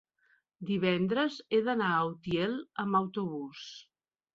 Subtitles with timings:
[0.69, 3.67] Divendres he d'anar a Utiel amb autobús.